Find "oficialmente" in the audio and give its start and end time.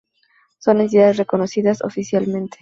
1.83-2.57